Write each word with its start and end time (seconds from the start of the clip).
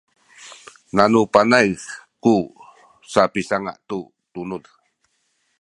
nanu 0.95 1.19
panay 1.33 1.69
ku 2.23 2.33
sapisanga’ 3.11 3.73
tu 3.89 3.99
tunuz 4.33 4.65